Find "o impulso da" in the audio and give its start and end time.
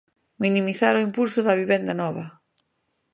0.95-1.57